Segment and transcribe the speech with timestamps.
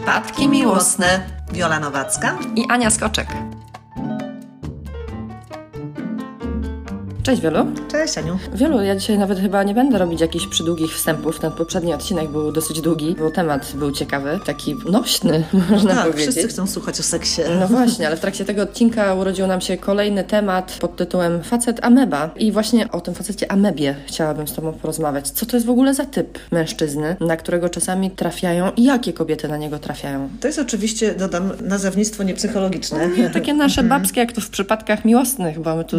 [0.00, 1.20] Przypadki miłosne.
[1.52, 3.28] Wiola Nowacka i Ania Skoczek.
[7.22, 7.66] Cześć Wielu.
[7.90, 8.38] Cześć Aniu.
[8.54, 11.40] Wielu, ja dzisiaj nawet chyba nie będę robić jakichś przydługich wstępów.
[11.40, 16.22] Ten poprzedni odcinek był dosyć długi, bo temat był ciekawy, taki nośny, można tak, powiedzieć.
[16.22, 17.42] wszyscy chcą słuchać o seksie.
[17.60, 21.84] No właśnie, ale w trakcie tego odcinka urodził nam się kolejny temat pod tytułem Facet
[21.84, 22.30] Ameba.
[22.36, 25.30] I właśnie o tym facecie Amebie chciałabym z Tobą porozmawiać.
[25.30, 29.48] Co to jest w ogóle za typ mężczyzny, na którego czasami trafiają i jakie kobiety
[29.48, 30.28] na niego trafiają?
[30.40, 33.08] To jest oczywiście, dodam, nazewnictwo niepsychologiczne.
[33.08, 35.96] Nie, takie nasze babskie, jak to w przypadkach miłosnych, bo my tu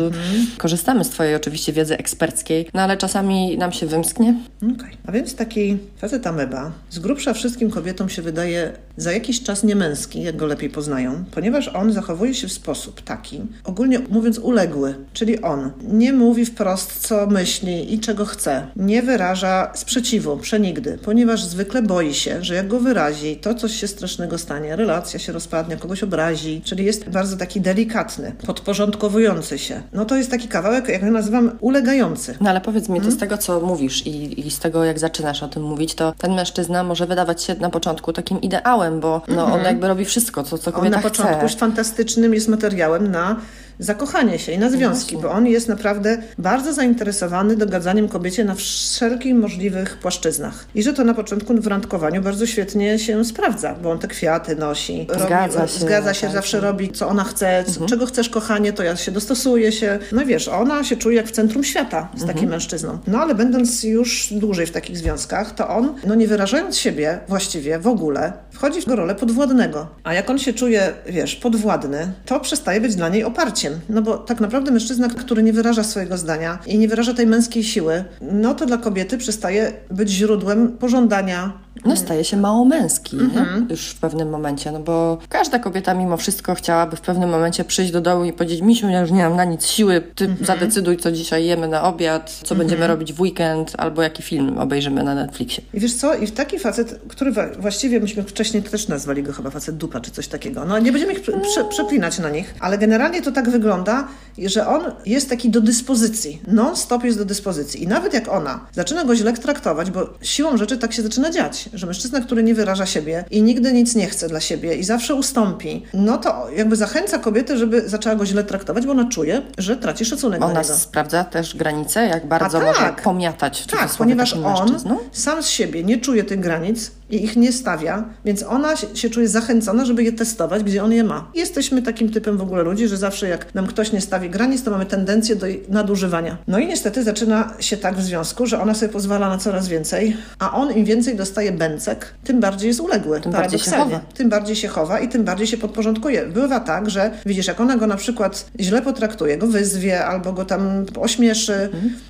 [0.57, 4.35] korzystamy z Twojej oczywiście wiedzy eksperckiej, no ale czasami nam się wymsknie.
[4.75, 4.91] Okay.
[5.07, 10.23] A więc taki facet ameba z grubsza wszystkim kobietom się wydaje za jakiś czas niemęski,
[10.23, 15.41] jak go lepiej poznają, ponieważ on zachowuje się w sposób taki, ogólnie mówiąc uległy, czyli
[15.41, 21.81] on nie mówi wprost, co myśli i czego chce, nie wyraża sprzeciwu, przenigdy, ponieważ zwykle
[21.81, 26.03] boi się, że jak go wyrazi, to coś się strasznego stanie, relacja się rozpadnie, kogoś
[26.03, 29.81] obrazi, czyli jest bardzo taki delikatny, podporządkowujący się.
[29.93, 32.35] No to jest taki kawałek, jak ja nazywam, ulegający.
[32.41, 35.43] No ale powiedz mi, to z tego, co mówisz i, i z tego, jak zaczynasz
[35.43, 39.45] o tym mówić, to ten mężczyzna może wydawać się na początku takim ideałem, bo no,
[39.45, 41.43] on jakby robi wszystko, co, co On kobieta na początku chce.
[41.43, 43.35] już fantastycznym jest materiałem na
[43.81, 49.35] zakochanie się i na związki, bo on jest naprawdę bardzo zainteresowany dogadzaniem kobiecie na wszelkich
[49.35, 50.65] możliwych płaszczyznach.
[50.75, 54.55] I że to na początku w randkowaniu bardzo świetnie się sprawdza, bo on te kwiaty
[54.55, 55.07] nosi.
[55.25, 56.35] Zgadza się, Zgadza się, tak.
[56.35, 59.99] zawsze robi, co ona chce, co, czego chcesz, kochanie, to ja się dostosuję się.
[60.11, 62.97] No i wiesz, ona się czuje jak w centrum świata z takim mężczyzną.
[63.07, 67.79] No ale będąc już dłużej w takich związkach, to on, no nie wyrażając siebie właściwie
[67.79, 69.87] w ogóle, wchodzi w rolę podwładnego.
[70.03, 73.70] A jak on się czuje, wiesz, podwładny, to przestaje być dla niej oparciem.
[73.89, 77.63] No bo tak naprawdę mężczyzna, który nie wyraża swojego zdania i nie wyraża tej męskiej
[77.63, 81.53] siły, no to dla kobiety przestaje być źródłem pożądania.
[81.85, 83.45] No staje się mało męski nie?
[83.69, 87.91] już w pewnym momencie, no bo każda kobieta mimo wszystko chciałaby w pewnym momencie przyjść
[87.91, 91.11] do domu i powiedzieć Misiu, ja już nie mam na nic siły, ty zadecyduj, co
[91.11, 95.63] dzisiaj jemy na obiad, co będziemy robić w weekend, albo jaki film obejrzymy na Netflixie.
[95.73, 96.15] I wiesz co?
[96.15, 100.27] I taki facet, który właściwie myśmy wcześniej też nazwali go chyba facet dupa czy coś
[100.27, 100.65] takiego.
[100.65, 104.07] No nie będziemy ich prze, prze, przeplinać na nich, ale generalnie to tak wygląda,
[104.37, 106.41] że on jest taki do dyspozycji.
[106.47, 107.83] Non-stop jest do dyspozycji.
[107.83, 111.60] I nawet jak ona zaczyna go źle traktować, bo siłą rzeczy tak się zaczyna dziać,
[111.73, 115.15] że mężczyzna, który nie wyraża siebie i nigdy nic nie chce dla siebie i zawsze
[115.15, 119.77] ustąpi, no to jakby zachęca kobietę, żeby zaczęła go źle traktować, bo ona czuje, że
[119.77, 120.73] traci szacunek do Ona niego.
[120.75, 123.01] sprawdza też granice, jak bardzo A może tak.
[123.01, 124.79] pomiatać w Tak, ponieważ on
[125.11, 129.27] sam z siebie nie czuje tych granic i ich nie stawia, więc ona się, czuje
[129.27, 131.31] zachęcona, żeby je testować, gdzie on je ma.
[131.35, 134.71] Jesteśmy takim typem w ogóle ludzi, że zawsze jak nam ktoś nie stawi granic, to
[134.71, 136.37] mamy tendencję do nadużywania.
[136.47, 140.17] No i niestety zaczyna się tak w związku, że ona sobie pozwala na coraz więcej,
[140.39, 143.21] a on im więcej dostaje bęcek, tym bardziej jest uległy.
[143.21, 143.99] Tym bardziej się chowa.
[144.13, 146.25] Tym bardziej się chowa i tym bardziej się podporządkuje.
[146.25, 150.45] Bywa tak, że widzisz, jak ona go na przykład źle potraktuje, go wyzwie albo go
[150.45, 151.69] tam ośmieszy,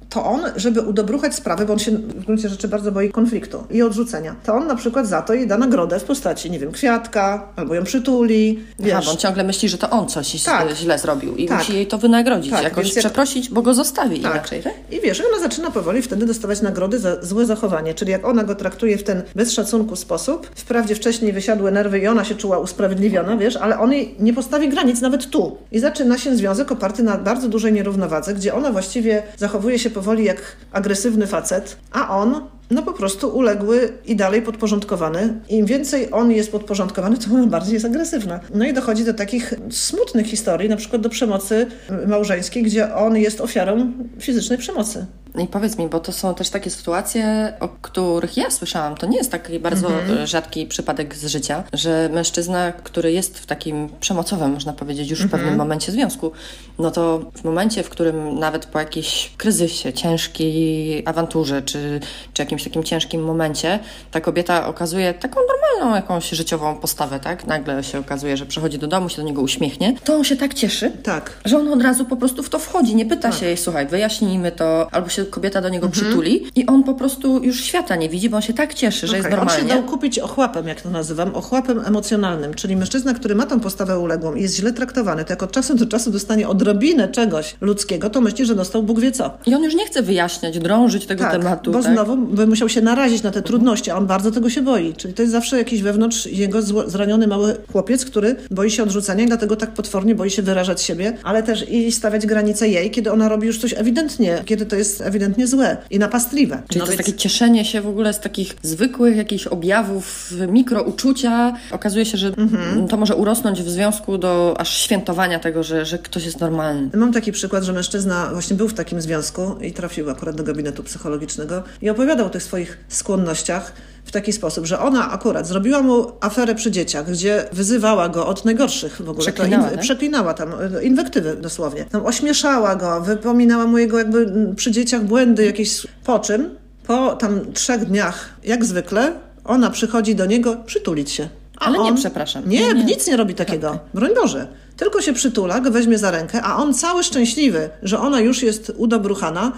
[0.09, 3.81] to on, żeby udobruchać sprawę, bo on się w gruncie rzeczy bardzo boi konfliktu i
[3.81, 7.47] odrzucenia, to on na przykład za to jej da nagrodę w postaci, nie wiem, kwiatka,
[7.55, 8.93] albo ją przytuli, wiesz.
[8.93, 10.71] Aha, bo on ciągle myśli, że to on coś Tak.
[10.75, 11.57] źle zrobił i Tak.
[11.57, 14.31] musi jej to wynagrodzić, Tak, jakoś przeprosić, bo go zostawi Tak.
[14.33, 14.73] inaczej, tak?
[14.91, 18.55] I wiesz, ona zaczyna powoli wtedy dostawać nagrody za złe zachowanie, czyli jak ona go
[18.55, 23.37] traktuje w ten bez szacunku sposób, wprawdzie wcześniej wysiadły nerwy i ona się czuła usprawiedliwiona,
[23.37, 25.57] wiesz, ale on jej nie postawi granic nawet tu.
[25.71, 30.23] I zaczyna się związek oparty na bardzo dużej nierównowadze, gdzie ona właściwie zachowuje się powoli
[30.23, 30.37] jak
[30.71, 32.41] agresywny facet, a on
[32.71, 35.41] no po prostu uległy i dalej podporządkowany.
[35.49, 38.39] Im więcej on jest podporządkowany, to bardziej jest agresywna.
[38.53, 41.67] No i dochodzi do takich smutnych historii, na przykład do przemocy
[42.07, 45.05] małżeńskiej, gdzie on jest ofiarą fizycznej przemocy.
[45.39, 48.95] I powiedz mi, bo to są też takie sytuacje, o których ja słyszałam.
[48.95, 50.27] To nie jest taki bardzo Mhm.
[50.27, 55.23] rzadki przypadek z życia, że mężczyzna, który jest w takim przemocowym, można powiedzieć, już w
[55.23, 55.41] Mhm.
[55.41, 56.31] pewnym momencie związku,
[56.79, 61.99] no to w momencie, w którym nawet po jakimś kryzysie, ciężkiej awanturze, czy,
[62.33, 63.79] czy jakimś takim ciężkim momencie,
[64.11, 67.47] ta kobieta okazuje taką normalną jakąś życiową postawę, tak?
[67.47, 70.53] Nagle się okazuje, że przychodzi do domu, się do niego uśmiechnie, to on się tak
[70.53, 71.37] cieszy, Tak.
[71.45, 74.51] że on od razu po prostu w to wchodzi, nie pyta się jej, słuchaj, wyjaśnijmy
[74.51, 78.29] to, albo się kobieta do niego przytuli i on po prostu już świata nie widzi,
[78.29, 79.81] bo on się tak cieszy, że jest Okej, On się normalnie.
[79.81, 84.35] dał kupić ochłapem, jak to nazywam, ochłapem emocjonalnym, czyli mężczyzna, który ma tą postawę uległą
[84.35, 88.21] i jest źle traktowany, to jak od czasu do czasu dostanie odrobinę czegoś ludzkiego, to
[88.21, 89.31] myśli, że dostał Bóg wie co.
[89.45, 91.71] I on już nie chce wyjaśniać, drążyć tego Tak, tematu.
[91.71, 91.93] bo tak?
[91.93, 94.93] znowu by musiał się narazić na te trudności, a on bardzo tego się boi.
[94.97, 99.23] Czyli to jest zawsze jakiś wewnątrz jego zło- zraniony mały chłopiec, który boi się odrzucenia
[99.23, 103.11] i dlatego tak potwornie boi się wyrażać siebie, ale też i stawiać granice jej, kiedy
[103.11, 106.61] ona robi już coś ewidentnie, kiedy to jest ewidentnie złe i napastliwe.
[106.67, 110.33] Czyli No to jest więc- takie cieszenie się w ogóle z takich zwykłych jakichś objawów,
[110.47, 111.53] mikrouczucia.
[111.71, 112.87] Okazuje się, że Mhm.
[112.87, 116.89] to może urosnąć w związku do aż świętowania tego, że, że ktoś jest normalny.
[116.97, 120.83] Mam taki przykład, że mężczyzna właśnie był w takim związku i trafił akurat do gabinetu
[120.83, 123.73] psychologicznego i opowiadał o tych swoich skłonnościach
[124.05, 128.45] w taki sposób, że ona akurat zrobiła mu aferę przy dzieciach, gdzie wyzywała go od
[128.45, 129.19] najgorszych w ogóle.
[129.31, 129.79] Przeklinała, tak?
[129.79, 131.85] przeklinała tam, e, inwektywy dosłownie.
[131.85, 135.87] Tam ośmieszała go, wypominała mu jego jakby przy dzieciach błędy jakieś.
[136.03, 136.49] Po czym,
[136.87, 139.13] po tam trzech dniach, jak zwykle,
[139.45, 141.29] ona przychodzi do niego przytulić się.
[141.59, 142.49] A Ale nie, on, przepraszam.
[142.49, 142.83] Nie, Nie, nie.
[142.83, 143.79] nic nie robi takiego.
[143.93, 144.47] Broń Boże.
[144.77, 148.71] Tylko się przytula, go weźmie za rękę, a on cały szczęśliwy, że ona już jest
[148.77, 149.51] udobruchana,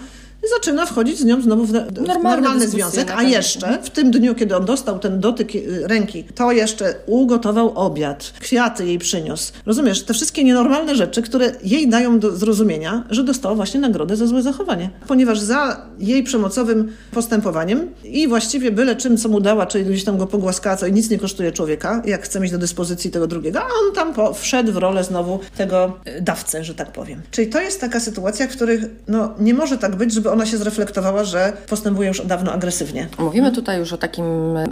[0.56, 4.56] zaczyna wchodzić z nią znowu w, w normalny związek, a jeszcze w tym dniu, kiedy
[4.56, 9.52] on dostał ten dotyk y, ręki, to jeszcze ugotował obiad, kwiaty jej przyniósł.
[9.66, 14.26] Rozumiesz, te wszystkie nienormalne rzeczy, które jej dają do zrozumienia, że dostała właśnie nagrodę za
[14.26, 14.90] złe zachowanie.
[15.08, 20.18] Ponieważ za jej przemocowym postępowaniem i właściwie byle czym, co mu dała, czyli gdzieś tam
[20.18, 23.60] go pogłaskała, co i nic nie kosztuje człowieka, jak chce mieć do dyspozycji tego drugiego,
[23.60, 27.22] a on tam po, wszedł w rolę znowu tego y, dawcę, że tak powiem.
[27.30, 30.56] Czyli to jest taka sytuacja, w których no, nie może tak być, żeby ona się
[30.56, 33.08] zreflektowała, że postępuje już dawno agresywnie.
[33.18, 34.24] Mówimy tutaj już o takim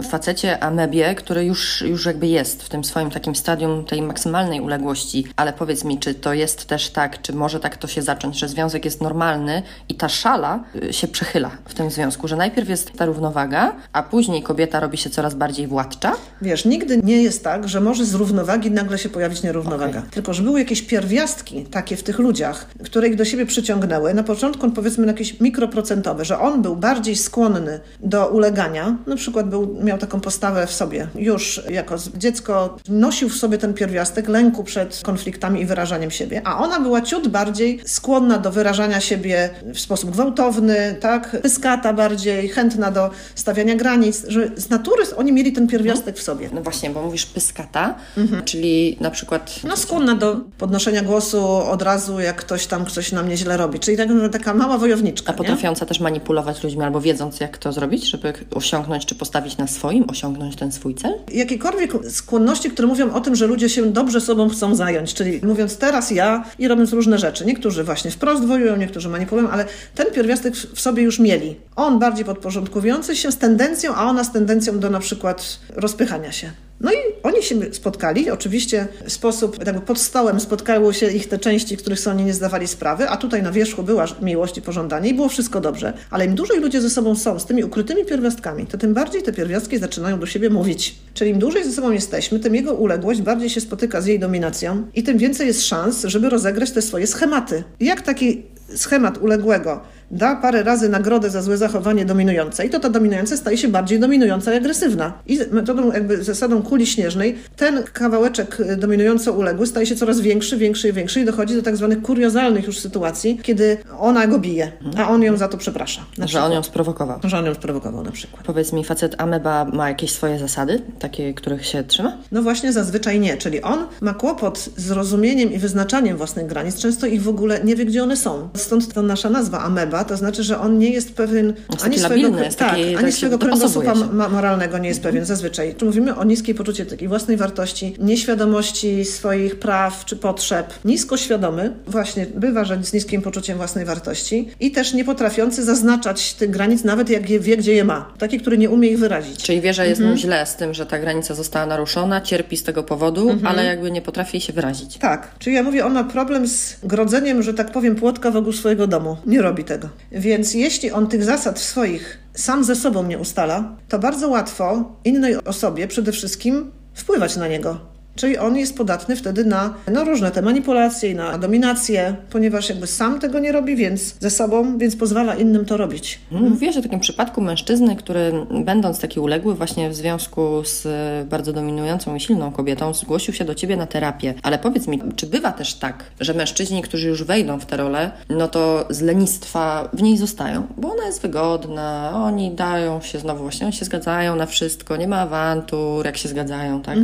[0.09, 5.25] facecie, amebie, który już, już jakby jest w tym swoim takim stadium tej maksymalnej uległości.
[5.35, 8.47] Ale powiedz mi, czy to jest też tak, czy może tak to się zacząć, że
[8.47, 12.91] związek jest normalny i ta szala y, się przechyla w tym związku, że najpierw jest
[12.97, 16.13] ta równowaga, a później kobieta robi się coraz bardziej władcza?
[16.41, 20.03] Wiesz, nigdy nie jest tak, że może z równowagi nagle się pojawić nierównowaga.
[20.11, 24.13] Tylko, że były jakieś pierwiastki takie w tych ludziach, które ich do siebie przyciągnęły.
[24.13, 28.95] Na początku powiedzmy jakieś mikroprocentowe, że on był bardziej skłonny do ulegania.
[29.07, 31.07] Na przykład był, miał taką postawę w sobie.
[31.15, 36.57] Już jako dziecko nosił w sobie ten pierwiastek lęku przed konfliktami i wyrażaniem siebie, a
[36.63, 41.41] ona była ciut bardziej skłonna do wyrażania siebie w sposób gwałtowny, tak?
[41.41, 46.49] Pyskata bardziej, chętna do stawiania granic, że z natury oni mieli ten pierwiastek w sobie.
[46.53, 48.43] No właśnie, bo mówisz pyskata, Mhm.
[48.43, 53.23] czyli na przykład No skłonna do podnoszenia głosu od razu, jak ktoś tam coś na
[53.23, 53.79] mnie źle robi.
[53.79, 55.33] Czyli tak, taka mała wojowniczka.
[55.43, 60.09] Potrafiąca też manipulować ludźmi albo wiedząc, jak to zrobić, żeby osiągnąć czy postawić na swoim,
[60.09, 61.13] osiągnąć ten swój cel?
[61.31, 65.77] Jakiekolwiek skłonności, które mówią o tym, że ludzie się dobrze sobą chcą zająć, czyli mówiąc
[65.77, 67.45] teraz ja i robiąc różne rzeczy.
[67.45, 71.55] Niektórzy właśnie wprost wojują, niektórzy manipulują, ale ten pierwiastek w w sobie już mieli.
[71.75, 76.51] On bardziej podporządkowujący się z tendencją, a ona z tendencją do na przykład rozpychania się.
[76.81, 81.39] No i oni się spotkali, oczywiście w sposób, jakby pod stołem spotkały się ich te
[81.39, 85.09] części, których sobie oni nie zdawali sprawy, a tutaj na wierzchu była miłość i pożądanie
[85.09, 85.93] i było wszystko dobrze.
[86.09, 89.33] Ale im dłużej ludzie ze sobą są, z tymi ukrytymi pierwiastkami, to tym bardziej te
[89.33, 90.95] pierwiastki zaczynają do siebie mówić.
[91.13, 94.87] Czyli im dłużej ze sobą jesteśmy, tym jego uległość bardziej się spotyka z jej dominacją
[94.95, 97.63] i tym więcej jest szans, żeby rozegrać te swoje schematy.
[97.79, 98.43] Jak taki
[98.75, 99.81] schemat uległego
[100.13, 104.53] da parę razy nagrodę za złe zachowanie dominującej, to ta dominująca staje się bardziej dominująca
[104.53, 105.13] i agresywna.
[105.27, 110.57] I metodą, jakby zasadą kuli śnieżnej, ten kawałeczek y, dominująco uległy staje się coraz większy,
[110.57, 114.71] większy i większy i dochodzi do tak zwanych kuriozalnych już sytuacji, kiedy ona go bije,
[114.97, 116.05] a on ją za to przeprasza.
[116.25, 117.19] Że on ją sprowokował.
[117.23, 118.43] Że on ją sprowokował na przykład.
[118.43, 122.17] Powiedz mi, facet ameba ma jakieś swoje zasady, takie, których się trzyma?
[122.31, 127.07] No właśnie zazwyczaj nie, czyli on ma kłopot z rozumieniem i wyznaczaniem własnych granic, często
[127.07, 128.49] ich w ogóle nie wie, gdzie one są.
[128.55, 132.29] Stąd ta nasza nazwa ameba, to znaczy, że on nie jest pewien Jest ani swojego,
[132.29, 133.93] labilny, tak, taki- ani swojego kręgosłupa
[134.29, 135.75] moralnego nie jest pewien zazwyczaj.
[135.75, 141.73] Tu mówimy o niskiej poczuciu takiej własnej wartości, nieświadomości swoich praw czy potrzeb, nisko świadomy,
[141.87, 146.83] właśnie bywa, że z niskim poczuciem własnej wartości i też nie potrafiący zaznaczać tych granic,
[146.83, 148.13] nawet jak je wie, gdzie je ma.
[148.17, 149.43] Taki, który nie umie ich wyrazić.
[149.43, 150.15] Czyli wie, że jest Mhm.
[150.15, 153.47] mu źle z tym, że ta granica została naruszona, cierpi z tego powodu, Mhm.
[153.47, 154.97] ale jakby nie potrafi się wyrazić.
[154.97, 158.87] Tak, czyli ja mówię, on ma problem z grodzeniem, że tak powiem, płotka wokół swojego
[158.87, 159.17] domu.
[159.25, 159.89] Nie robi tego.
[160.11, 165.35] Więc jeśli on tych zasad swoich sam ze sobą nie ustala, to bardzo łatwo innej
[165.35, 167.92] osobie przede wszystkim wpływać na niego.
[168.15, 172.87] Czyli on jest podatny wtedy na no, różne te manipulacje i na dominację, ponieważ jakby
[172.87, 176.19] sam tego nie robi, więc ze sobą, więc pozwala innym to robić.
[176.31, 178.31] Mówiłaś o takim przypadku mężczyzny, który
[178.65, 180.87] będąc taki uległy właśnie w związku z
[181.27, 184.33] bardzo dominującą i silną kobietą, zgłosił się do ciebie na terapię.
[184.43, 188.11] Ale powiedz mi, czy bywa też tak, że mężczyźni, którzy już wejdą w tę rolę,
[188.29, 193.43] no to z lenistwa w niej zostają, bo ona jest wygodna, oni dają się znowu
[193.43, 196.97] właśnie, oni się zgadzają na wszystko, nie ma awantur, jak się zgadzają, tak?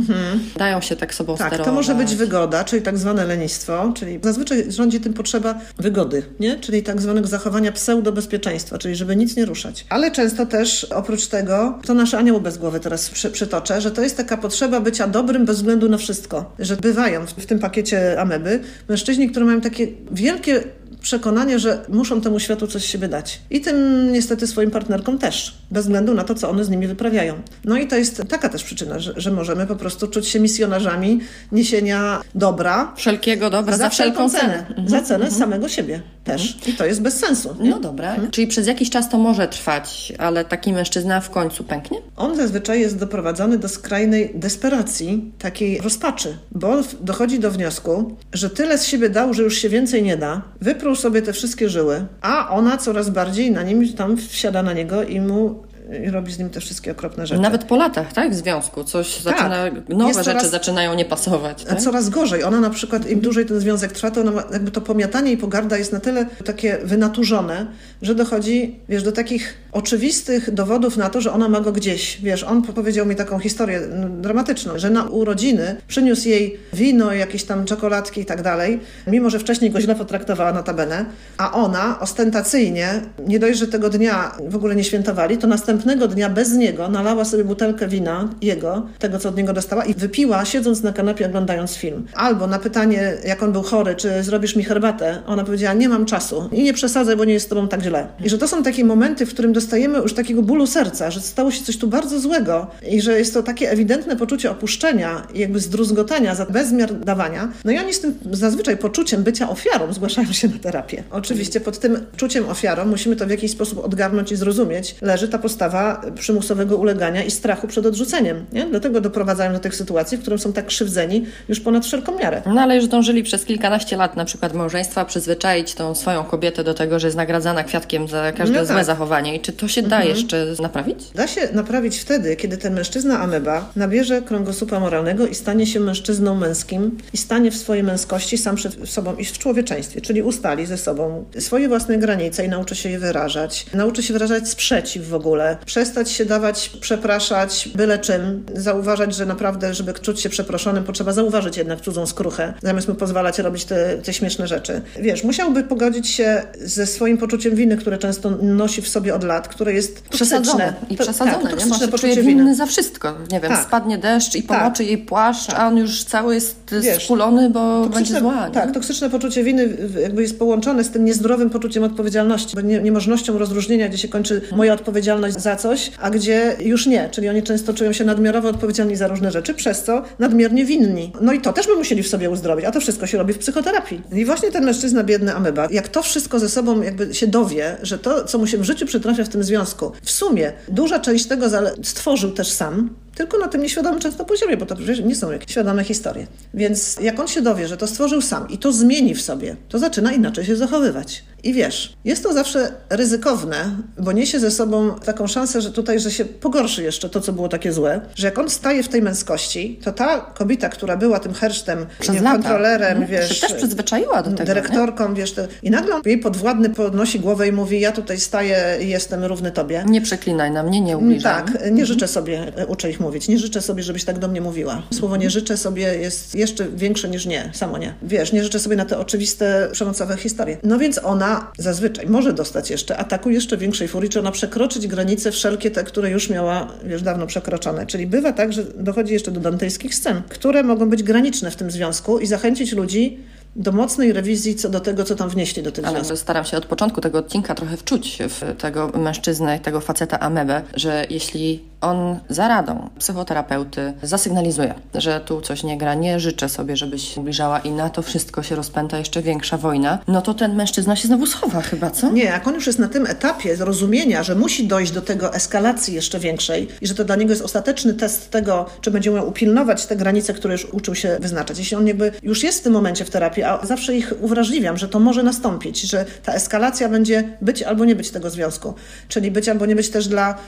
[0.56, 1.66] Dają się tak sobą Tak, sterować.
[1.66, 6.58] to może być wygoda, czyli tak zwane lenistwo, czyli zazwyczaj rządzi tym potrzeba wygody, nie?
[6.58, 9.86] czyli tak zwanego zachowania pseudobezpieczeństwa, czyli żeby nic nie ruszać.
[9.88, 14.02] Ale często też oprócz tego, to nasze anioł bez głowy teraz przy, przytoczę, że to
[14.02, 16.54] jest taka potrzeba bycia dobrym bez względu na wszystko.
[16.58, 20.62] Że bywają w, w tym pakiecie ameby mężczyźni, którzy mają takie wielkie
[21.00, 23.40] przekonanie, że muszą temu światu coś z siebie dać.
[23.50, 27.34] I tym niestety swoim partnerkom też, bez względu na to, co one z nimi wyprawiają.
[27.64, 31.20] No i to jest taka też przyczyna, że, że możemy po prostu czuć się misjonarzami
[31.52, 32.92] niesienia dobra.
[32.96, 34.66] Wszelkiego dobra za, za wszelką cenę.
[34.68, 34.88] cenę.
[34.88, 35.40] Za cenę mhm.
[35.40, 36.56] samego siebie też.
[36.66, 37.56] I to jest bez sensu.
[37.60, 37.70] Nie?
[37.70, 38.10] No dobra.
[38.10, 38.30] Mhm.
[38.30, 41.98] Czyli przez jakiś czas to może trwać, ale taki mężczyzna w końcu pęknie?
[42.16, 48.78] On zazwyczaj jest doprowadzony do skrajnej desperacji, takiej rozpaczy, bo dochodzi do wniosku, że tyle
[48.78, 52.50] z siebie dał, że już się więcej nie da, wyprół sobie te wszystkie żyły, a
[52.50, 55.62] ona coraz bardziej na nim tam wsiada na niego i mu
[56.06, 57.40] i robi z nim te wszystkie okropne rzeczy.
[57.42, 58.32] Nawet po latach, tak?
[58.32, 58.84] W związku.
[58.84, 59.22] Coś tak.
[59.22, 61.64] zaczyna, nowe rzeczy coraz, zaczynają nie pasować.
[61.64, 61.80] Tak?
[61.80, 62.44] Coraz gorzej.
[62.44, 65.76] Ona na przykład, im dłużej ten związek trwa, to ma, jakby to pomiatanie i pogarda
[65.78, 67.66] jest na tyle takie wynaturzone,
[68.02, 72.20] że dochodzi, wiesz, do takich oczywistych dowodów na to, że ona ma go gdzieś.
[72.22, 73.80] Wiesz, on powiedział mi taką historię
[74.20, 79.38] dramatyczną, że na urodziny przyniósł jej wino, jakieś tam czekoladki i tak dalej, mimo że
[79.38, 81.04] wcześniej go źle potraktowała notabene,
[81.38, 85.46] a ona ostentacyjnie, nie dość, że tego dnia w ogóle nie świętowali, to
[85.80, 89.94] następnego dnia bez niego nalała sobie butelkę wina, jego, tego co od niego dostała i
[89.94, 92.06] wypiła, siedząc na kanapie, oglądając film.
[92.14, 96.06] Albo na pytanie, jak on był chory, czy zrobisz mi herbatę, ona powiedziała, nie mam
[96.06, 98.06] czasu i nie przesadzaj, bo nie jest z tobą tak źle.
[98.24, 101.50] I że to są takie momenty, w którym dostajemy już takiego bólu serca, że stało
[101.50, 105.60] się coś tu bardzo złego i że jest to takie ewidentne poczucie opuszczenia i jakby
[105.60, 107.52] zdruzgotania za bezmiar dawania.
[107.64, 111.02] No i oni z tym zazwyczaj poczuciem bycia ofiarą zgłaszają się na terapię.
[111.10, 114.96] Oczywiście pod tym czuciem ofiarą musimy to w jakiś sposób odgarnąć i zrozumieć.
[115.02, 115.69] Leży ta postawa
[116.14, 118.46] przymusowego ulegania i strachu przed odrzuceniem.
[118.52, 118.66] Nie?
[118.66, 122.42] Dlatego doprowadzają do tych sytuacji, w których są tak krzywdzeni już ponad wszelką miarę.
[122.46, 126.74] No ale już dążyli przez kilkanaście lat na przykład małżeństwa przyzwyczaić tą swoją kobietę do
[126.74, 128.74] tego, że jest nagradzana kwiatkiem za każde no tak.
[128.74, 129.36] złe zachowanie.
[129.36, 130.16] I czy to się da mhm.
[130.16, 131.10] jeszcze naprawić?
[131.14, 136.34] Da się naprawić wtedy, kiedy ten mężczyzna ameba nabierze kręgosłupa moralnego i stanie się mężczyzną
[136.34, 140.78] męskim i stanie w swojej męskości sam przed sobą i w człowieczeństwie, czyli ustali ze
[140.78, 143.66] sobą swoje własne granice i nauczy się je wyrażać.
[143.74, 145.49] Nauczy się wyrażać sprzeciw w ogóle.
[145.66, 148.44] Przestać się dawać przepraszać byle czym.
[148.54, 153.38] Zauważać, że naprawdę, żeby czuć się przeproszonym, potrzeba zauważyć jednak cudzą skruchę, zamiast mu pozwalać
[153.38, 154.82] robić te, te śmieszne rzeczy.
[155.00, 159.48] Wiesz, musiałby pogodzić się ze swoim poczuciem winy, które często nosi w sobie od lat,
[159.48, 160.74] które jest przesadzone.
[160.90, 161.66] I przesadzone, tak, nie?
[161.66, 163.14] Może czuje winny za wszystko.
[163.32, 163.66] Nie wiem, tak.
[163.66, 164.86] spadnie deszcz i pomoczy tak.
[164.86, 165.58] jej płaszcz, tak.
[165.58, 168.50] a on już cały jest Wiesz, skulony, bo będzie zła.
[168.50, 169.68] Tak, toksyczne poczucie winy
[170.02, 174.40] jakby jest połączone z tym niezdrowym poczuciem odpowiedzialności, bo nie, niemożnością rozróżnienia, gdzie się kończy
[174.56, 177.08] moja odpowiedzialność za coś, a gdzie już nie.
[177.10, 181.12] Czyli oni często czują się nadmiarowo odpowiedzialni za różne rzeczy, przez co nadmiernie winni.
[181.20, 183.38] No i to też by musieli w sobie uzdrowić, a to wszystko się robi w
[183.38, 184.02] psychoterapii.
[184.12, 187.98] I właśnie ten mężczyzna, biedny ameba, jak to wszystko ze sobą jakby się dowie, że
[187.98, 191.46] to, co mu się w życiu przytrafia w tym związku, w sumie duża część tego
[191.82, 192.90] stworzył też sam,
[193.20, 196.26] tylko na tym nieświadomym często poziomie, bo to przecież nie są jakieś świadome historie.
[196.54, 199.78] Więc jak on się dowie, że to stworzył sam i to zmieni w sobie, to
[199.78, 201.24] zaczyna inaczej się zachowywać.
[201.42, 206.10] I wiesz, jest to zawsze ryzykowne, bo niesie ze sobą taką szansę, że tutaj, że
[206.10, 209.80] się pogorszy jeszcze to, co było takie złe, że jak on staje w tej męskości,
[209.84, 211.86] to ta kobieta, która była tym hersztem,
[212.22, 213.06] kontrolerem, mhm.
[213.06, 215.14] wiesz, się też przyzwyczaiła do tego, dyrektorką, nie?
[215.14, 219.24] wiesz, to, i nagle jej podwładny podnosi głowę i mówi, ja tutaj staję i jestem
[219.24, 219.84] równy tobie.
[219.88, 221.34] Nie przeklinaj na mnie, nie ubliżaj.
[221.34, 221.86] Tak, nie mhm.
[221.86, 224.82] życzę sobie, uczę ich mówić, nie życzę sobie, żebyś tak do mnie mówiła.
[224.94, 227.94] Słowo nie życzę sobie jest jeszcze większe niż nie, samo nie.
[228.02, 230.56] Wiesz, nie życzę sobie na te oczywiste, przemocowe historie.
[230.62, 235.32] No więc ona zazwyczaj może dostać jeszcze ataku jeszcze większej furii, czy ona przekroczyć granice
[235.32, 237.86] wszelkie te, które już miała, wiesz, dawno przekroczone.
[237.86, 241.70] Czyli bywa tak, że dochodzi jeszcze do dantejskich scen, które mogą być graniczne w tym
[241.70, 243.18] związku i zachęcić ludzi
[243.56, 246.18] do mocnej rewizji co do tego, co tam wnieśli do tych Ale związków.
[246.18, 251.06] staram się od początku tego odcinka trochę wczuć w tego mężczyznę, tego faceta amebę, że
[251.10, 257.16] jeśli on za radą psychoterapeuty zasygnalizuje, że tu coś nie gra, nie życzę sobie, żebyś
[257.16, 261.08] ubliżała i na to wszystko się rozpęta jeszcze większa wojna, no to ten mężczyzna się
[261.08, 262.10] znowu schowa chyba, co?
[262.10, 265.94] Nie, jak on już jest na tym etapie zrozumienia, że musi dojść do tego eskalacji
[265.94, 269.86] jeszcze większej i że to dla niego jest ostateczny test tego, czy będzie miał upilnować
[269.86, 271.58] te granice, które już uczył się wyznaczać.
[271.58, 274.88] Jeśli on jakby już jest w tym momencie w terapii, a zawsze ich uwrażliwiam, że
[274.88, 278.74] to może nastąpić, że ta eskalacja będzie być albo nie być tego związku.
[279.08, 280.38] Czyli być albo nie być też dla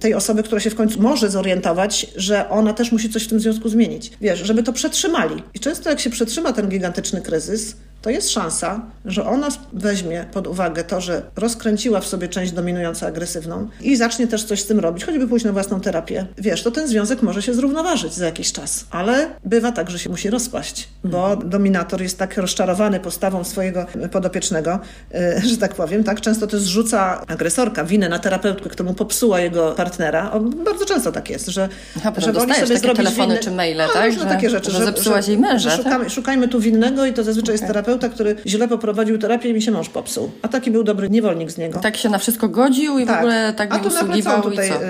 [0.00, 3.40] tej osoby, która się w końcu może zorientować, że ona też musi coś w tym
[3.40, 4.10] związku zmienić.
[4.20, 5.42] Wiesz, żeby to przetrzymali.
[5.54, 10.46] I często jak się przetrzyma ten gigantyczny kryzys, to jest szansa, że ona weźmie pod
[10.46, 14.80] uwagę to, że rozkręciła w sobie część dominującą agresywną i zacznie też coś z tym
[14.80, 16.26] robić, choćby pójść na własną terapię.
[16.38, 20.10] Wiesz, to ten związek może się zrównoważyć za jakiś czas, ale bywa tak, że się
[20.10, 24.78] musi rozpaść, bo dominator jest tak rozczarowany postawą swojego podopiecznego,
[25.14, 29.40] y, że tak powiem, tak często to zrzuca agresorka winę na terapeutkę, która mu popsuła
[29.40, 30.30] jego partnera.
[30.30, 33.44] O, bardzo często tak jest, że, Aha, że woli sobie zrobić telefony winny...
[33.44, 34.12] czy maile, no, tak?
[34.12, 36.12] Że, takie rzeczy, że, że zepsułaś jej męża, że szukamy, tak?
[36.12, 37.54] szukajmy tu winnego i to zazwyczaj okay.
[37.54, 40.30] jest terapeuta terapeuta, który źle poprowadził terapię i mi się mąż popsuł.
[40.42, 41.78] A taki był dobry niewolnik z niego.
[41.78, 44.84] Tak się na wszystko godził i w ogóle tak A mi usługiwał tutaj i co?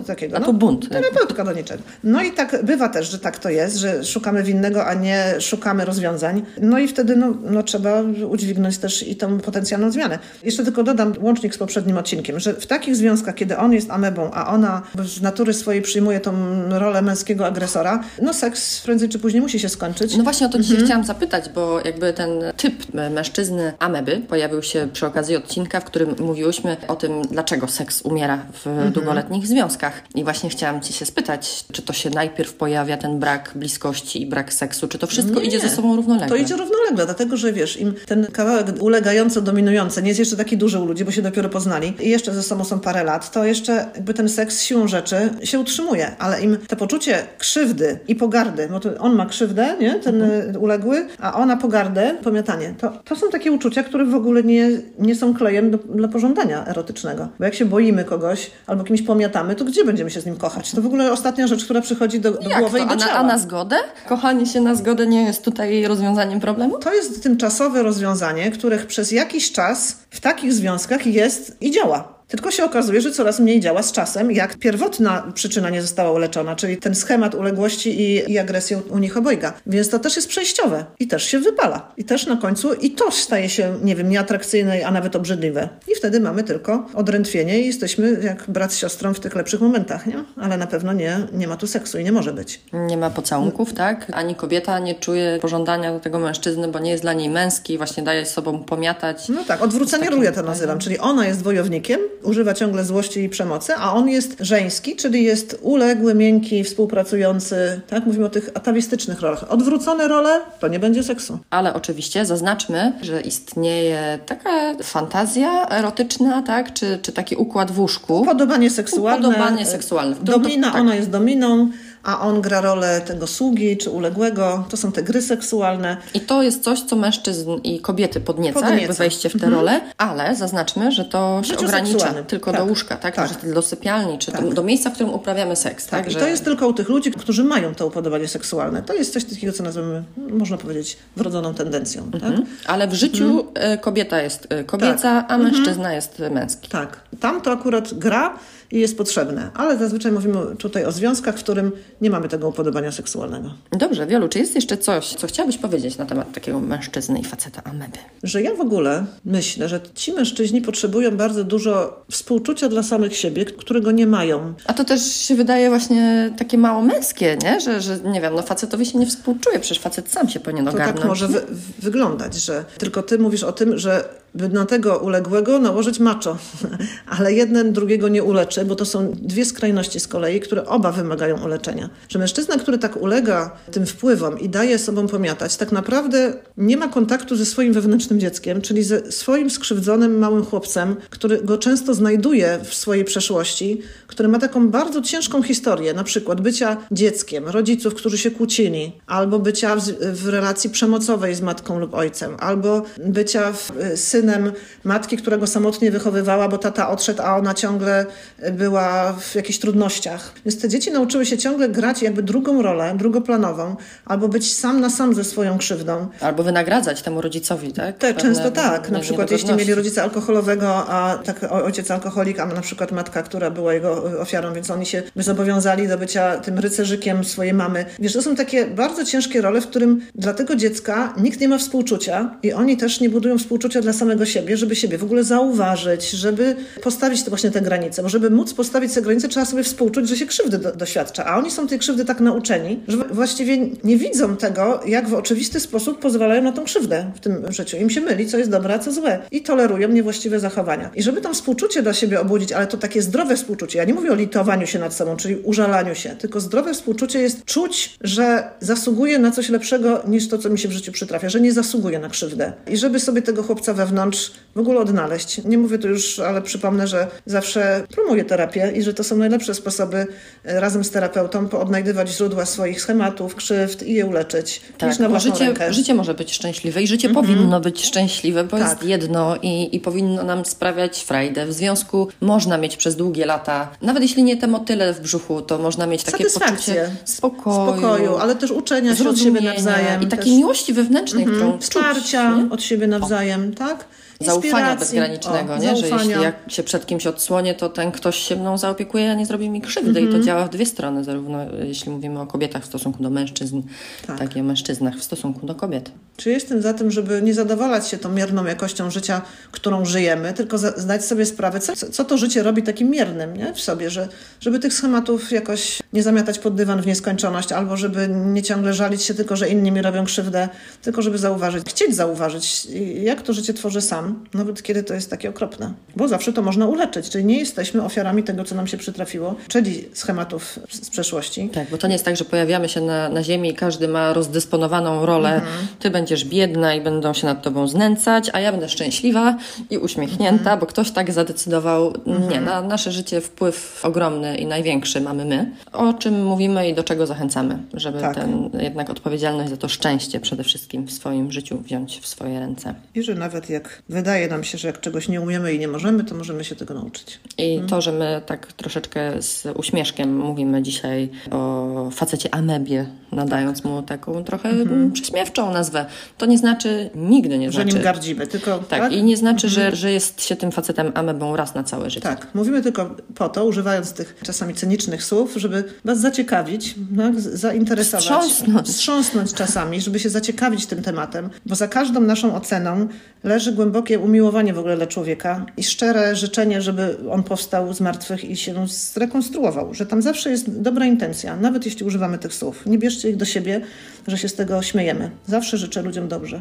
[0.00, 0.36] y, takiego?
[0.36, 0.88] A tu bunt.
[0.90, 1.82] Terapeutka do niczego.
[2.04, 5.84] No i tak bywa też, że tak to jest, że szukamy winnego, a nie szukamy
[5.84, 6.42] rozwiązań.
[6.60, 10.18] No i wtedy no, no, trzeba udźwignąć też i tą potencjalną zmianę.
[10.42, 14.30] Jeszcze tylko dodam łącznik z poprzednim odcinkiem, że w takich związkach, kiedy on jest amebą,
[14.32, 16.32] a ona z natury swojej przyjmuje tą
[16.70, 20.16] rolę męskiego agresora, no seks prędzej czy później musi się skończyć.
[20.16, 20.62] No właśnie o to Mhm.
[20.74, 22.74] dzisiaj chciałam zapytać, bo jakby ten typ
[23.10, 28.38] mężczyzny ameby pojawił się przy okazji odcinka, w którym mówiłyśmy o tym, dlaczego seks umiera
[28.52, 28.92] w Mhm.
[28.92, 30.02] długoletnich związkach.
[30.14, 34.26] I właśnie chciałam Ci się spytać, czy to się najpierw pojawia ten brak bliskości i
[34.26, 36.28] brak seksu, czy to wszystko Nie, idzie ze sobą równolegle?
[36.28, 40.56] To idzie równolegle, dlatego że wiesz, im ten kawałek ulegająco dominujący nie jest jeszcze taki
[40.56, 43.44] duży u ludzi, bo się dopiero poznali i jeszcze ze sobą są parę lat, to
[43.44, 48.68] jeszcze jakby ten seks siłą rzeczy się utrzymuje, ale im to poczucie krzywdy i pogardy,
[48.70, 53.16] bo to on ma krzywdę, nie, ten y, uległy, a ona pogardę, pomiatanie, to, to
[53.16, 57.28] są takie uczucia, które w ogóle nie, nie są klejem do, dla pożądania erotycznego.
[57.38, 60.72] Bo jak się boimy kogoś albo kimś pomiatamy, to gdzie będziemy się z nim kochać?
[60.72, 62.84] To w ogóle ostatnia rzecz, która przychodzi do, do głowy to?
[62.84, 63.14] i do A na, ciała.
[63.14, 63.76] a na zgodę?
[64.08, 66.78] Kochanie się na zgodę nie jest tutaj rozwiązaniem problemu?
[66.78, 72.15] To jest tymczasowe rozwiązanie, które przez jakiś czas w takich związkach jest i działa.
[72.28, 76.56] Tylko się okazuje, że coraz mniej działa z czasem, jak pierwotna przyczyna nie została uleczona,
[76.56, 79.52] czyli ten schemat uległości i, i agresji u nich obojga.
[79.66, 81.92] Więc to też jest przejściowe i też się wypala.
[81.96, 85.68] I też na końcu i to staje się, nie wiem, nieatrakcyjne, a nawet obrzydliwe.
[85.88, 90.06] I wtedy mamy tylko odrętwienie i jesteśmy jak brat z siostrą w tych lepszych momentach,
[90.06, 90.24] nie?
[90.36, 92.60] Ale na pewno nie, nie ma tu seksu i nie może być.
[92.72, 94.06] Nie ma pocałunków, tak?
[94.12, 98.02] Ani kobieta nie czuje pożądania do tego mężczyzny, bo nie jest dla niej męski, właśnie
[98.02, 99.28] daje sobą pomiatać.
[99.28, 103.72] No tak, odwrócenie ja to nazywam, czyli ona jest wojownikiem, używa ciągle złości i przemocy,
[103.76, 108.06] a on jest żeński, czyli jest uległy, miękki, współpracujący, tak?
[108.06, 109.52] Mówimy o tych atawistycznych rolach.
[109.52, 111.38] Odwrócone role, to nie będzie seksu.
[111.50, 116.72] Ale oczywiście zaznaczmy, że istnieje taka fantazja erotyczna, tak?
[116.72, 118.24] Czy, czy taki układ w łóżku.
[118.24, 119.28] Podobanie seksualne.
[119.28, 120.16] Upodobanie seksualne.
[120.22, 120.80] Domina, tak.
[120.80, 121.70] ona jest dominą,
[122.06, 124.64] a on gra rolę tego sługi czy uległego.
[124.70, 125.96] To są te gry seksualne.
[126.14, 128.66] I to jest coś, co mężczyzn i kobiety podnieca, Podnieca.
[128.72, 128.78] Mhm.
[128.80, 132.24] jakby wejście w tę rolę, ale zaznaczmy, że to się ogranicza seksualnym.
[132.24, 132.60] tylko Tak.
[132.60, 133.14] do łóżka, tak?
[133.16, 133.28] Tak.
[133.44, 136.00] Że do sypialni, czy do, do miejsca, w którym uprawiamy seks, tak?
[136.00, 136.20] Tak, i Że...
[136.20, 138.82] to jest tylko u tych ludzi, którzy mają to upodobanie seksualne.
[138.82, 142.10] To jest coś takiego, co nazywamy, można powiedzieć, wrodzoną tendencją.
[142.12, 142.22] Tak?
[142.22, 142.46] Mhm.
[142.66, 145.26] Ale w życiu e, kobieta jest e, kobieca, Tak.
[145.32, 146.68] a mężczyzna jest męski.
[146.68, 148.38] Tak, tam to akurat gra
[148.70, 152.92] i jest potrzebne, ale zazwyczaj mówimy tutaj o związkach, w którym nie mamy tego upodobania
[152.92, 153.54] seksualnego.
[153.72, 157.62] Dobrze, Wiolu, czy jest jeszcze coś, co chciałabyś powiedzieć na temat takiego mężczyzny i faceta
[157.64, 157.98] ameby?
[158.22, 163.44] Że ja w ogóle myślę, że ci mężczyźni potrzebują bardzo dużo współczucia dla samych siebie,
[163.44, 164.54] którego nie mają.
[164.66, 167.60] A to też się wydaje właśnie takie mało męskie, nie?
[167.60, 170.70] Że, że nie wiem, no facetowi się nie współczuje, przecież facet sam się powinien To
[170.70, 170.98] ogarnąć.
[170.98, 171.42] tak może wy,
[171.78, 174.04] wyglądać, że tylko ty mówisz o tym, że
[174.36, 176.36] by na tego uległego nałożyć macho,
[177.18, 181.44] ale jeden drugiego nie uleczy, bo to są dwie skrajności z kolei, które oba wymagają
[181.44, 181.90] uleczenia.
[182.08, 186.88] Że mężczyzna, który tak ulega tym wpływom i daje sobą pomiatać, tak naprawdę nie ma
[186.88, 192.58] kontaktu ze swoim wewnętrznym dzieckiem, czyli ze swoim skrzywdzonym małym chłopcem, który go często znajduje
[192.64, 198.18] w swojej przeszłości, który ma taką bardzo ciężką historię, na przykład bycia dzieckiem, rodziców, którzy
[198.18, 203.70] się kłócili, albo bycia w, w relacji przemocowej z matką lub ojcem, albo bycia w,
[203.70, 203.96] y,
[204.26, 204.52] synem
[204.84, 208.06] matki, która go samotnie wychowywała, bo tata odszedł, a ona ciągle
[208.52, 210.32] była w jakichś trudnościach.
[210.44, 214.90] Więc te dzieci nauczyły się ciągle grać jakby drugą rolę, drugoplanową, albo być sam na
[214.90, 216.08] sam ze swoją krzywdą.
[216.20, 217.98] Albo wynagradzać temu rodzicowi, tak?
[217.98, 218.90] Te, Pewne często tak.
[218.90, 223.50] Na przykład jeśli mieli rodzica alkoholowego, a tak ojciec alkoholik, a na przykład matka, która
[223.50, 227.84] była jego ofiarą, więc oni się zobowiązali do bycia tym rycerzykiem swojej mamy.
[227.98, 231.58] Wiesz, to są takie bardzo ciężkie role, w którym dla tego dziecka nikt nie ma
[231.58, 236.10] współczucia i oni też nie budują współczucia dla samego siebie, żeby siebie w ogóle zauważyć,
[236.10, 240.08] żeby postawić te właśnie te granice, bo żeby móc postawić te granice, trzeba sobie współczuć,
[240.08, 243.96] że się krzywdy do, doświadcza, a oni są tej krzywdy tak nauczeni, że właściwie nie
[243.96, 247.76] widzą tego, jak w oczywisty sposób pozwalają na tą krzywdę w tym życiu.
[247.76, 250.90] Im się myli, co jest dobre, a co złe i tolerują niewłaściwe zachowania.
[250.94, 254.12] I żeby tam współczucie dla siebie obudzić, ale to takie zdrowe współczucie, ja nie mówię
[254.12, 259.18] o litowaniu się nad sobą, czyli użalaniu się, tylko zdrowe współczucie jest czuć, że zasługuje
[259.18, 262.08] na coś lepszego niż to, co mi się w życiu przytrafia, że nie zasługuje na
[262.08, 262.52] krzywdę.
[262.70, 265.44] I żeby sobie tego chłopca wewnątrz wewnątrz w ogóle odnaleźć.
[265.44, 269.54] Nie mówię tu już, ale przypomnę, że zawsze promuję terapię i że to są najlepsze
[269.54, 270.06] sposoby
[270.44, 274.60] e, razem z terapeutą odnajdywać źródła swoich schematów, krzywd i je uleczyć.
[274.78, 275.72] Tak, niż na bo życie, rękę.
[275.72, 278.68] życie może być szczęśliwe i życie powinno być szczęśliwe, bo Tak.
[278.68, 281.46] jest jedno i, i powinno nam sprawiać frajdę.
[281.46, 285.58] W związku można mieć przez długie lata, nawet jeśli nie te motyle w brzuchu, to
[285.58, 290.02] można mieć takie poczucie spokoju, spokoju, ale też uczenia się od siebie nawzajem.
[290.02, 293.84] i takiej też, miłości wewnętrznej, którą czuć, wsparcia od siebie nawzajem, tak?
[294.20, 295.76] Zaufania bezgranicznego, O, nie?
[295.76, 296.04] że zaufania.
[296.04, 299.50] jeśli jak się przed kimś odsłonię, to ten ktoś się mną zaopiekuje, a nie zrobi
[299.50, 300.00] mi krzywdy.
[300.00, 300.08] Mhm.
[300.08, 303.62] I to działa w dwie strony, zarówno jeśli mówimy o kobietach w stosunku do mężczyzn,
[304.06, 304.18] Tak.
[304.18, 305.90] tak i o mężczyznach w stosunku do kobiet.
[306.16, 310.58] Czy jestem za tym, żeby nie zadowalać się tą mierną jakością życia, którą żyjemy, tylko
[310.58, 313.54] zdać sobie sprawę, co, co to życie robi takim miernym nie?
[313.54, 314.08] w sobie, że,
[314.40, 319.02] żeby tych schematów jakoś nie zamiatać pod dywan w nieskończoność, albo żeby nie ciągle żalić
[319.02, 320.48] się tylko, że inni mi robią krzywdę,
[320.82, 322.66] tylko żeby zauważyć, chcieć zauważyć,
[323.02, 325.72] jak to życie tworzę sam, nawet kiedy to jest takie okropne.
[325.96, 329.84] Bo zawsze to można uleczyć, czyli nie jesteśmy ofiarami tego, co nam się przytrafiło, czyli
[329.92, 331.48] schematów z przeszłości.
[331.54, 334.12] Tak, bo to nie jest tak, że pojawiamy się na, na ziemi i każdy ma
[334.12, 335.34] rozdysponowaną rolę.
[335.34, 335.66] Mhm.
[335.78, 339.36] Ty będziesz biedna i będą się nad tobą znęcać, a ja będę szczęśliwa
[339.70, 340.60] i uśmiechnięta, Mhm.
[340.60, 341.92] bo ktoś tak zadecydował.
[342.30, 345.50] Nie, na nasze życie wpływ ogromny i największy mamy my.
[345.72, 348.14] O czym mówimy i do czego zachęcamy, żeby Tak.
[348.14, 352.74] ten jednak odpowiedzialność za to szczęście przede wszystkim w swoim życiu wziąć w swoje ręce.
[352.94, 356.04] I że nawet jak wydaje nam się, że jak czegoś nie umiemy i nie możemy,
[356.04, 357.20] to możemy się tego nauczyć.
[357.38, 357.68] I Mhm.
[357.68, 364.24] to, że my tak troszeczkę z uśmieszkiem mówimy dzisiaj o facecie amebie, nadając mu taką
[364.24, 365.86] trochę mm, prześmiewczą nazwę,
[366.18, 367.52] to nie znaczy, nigdy nie Mhm.
[367.52, 367.74] Że znaczy.
[367.76, 371.54] nim gardzimy, tylko tak, i nie znaczy, że, że jest się tym facetem amebą raz
[371.54, 372.00] na całe życie.
[372.02, 378.02] Tak, mówimy tylko po to, używając tych czasami cynicznych słów, żeby Was zaciekawić, tak, zainteresować.
[378.04, 378.68] Wstrząsnąć.
[378.68, 382.88] Wstrząsnąć czasami, żeby się zaciekawić tym tematem, bo za każdą naszą oceną
[383.24, 383.52] leży
[383.86, 388.36] głębokie umiłowanie w ogóle dla człowieka i szczere życzenie, żeby on powstał z martwych i
[388.36, 392.66] się zrekonstruował, że tam zawsze jest dobra intencja, nawet jeśli używamy tych słów.
[392.66, 393.60] Nie bierzcie ich do siebie,
[394.06, 395.10] że się z tego śmiejemy.
[395.26, 396.40] Zawsze życzę ludziom dobrze.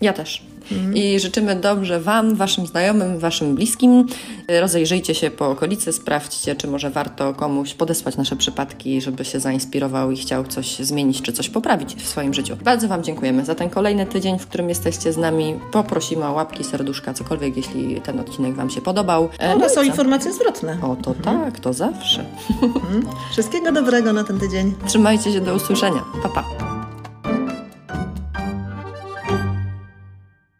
[0.00, 0.42] Ja też.
[0.72, 0.96] Mhm.
[0.96, 4.06] I życzymy dobrze Wam, Waszym znajomym, Waszym bliskim.
[4.60, 10.10] Rozejrzyjcie się po okolicy, sprawdźcie, czy może warto komuś podesłać nasze przypadki, żeby się zainspirował
[10.10, 12.56] i chciał coś zmienić czy coś poprawić w swoim życiu.
[12.64, 15.54] Bardzo Wam dziękujemy za ten kolejny tydzień, w którym jesteście z nami.
[15.72, 19.28] Poprosimy o łapki, serduszka, cokolwiek, jeśli ten odcinek Wam się podobał.
[19.38, 20.78] E, i są informacje zwrotne.
[20.82, 22.24] O, to tak, to zawsze.
[23.32, 24.74] Wszystkiego dobrego na ten tydzień.
[24.86, 26.04] Trzymajcie się, do usłyszenia.
[26.22, 26.65] Pa, pa.